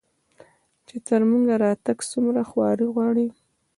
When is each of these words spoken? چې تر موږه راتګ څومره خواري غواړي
چې 0.87 0.95
تر 1.07 1.21
موږه 1.29 1.55
راتګ 1.63 1.97
څومره 2.11 2.41
خواري 2.49 2.87
غواړي 2.93 3.27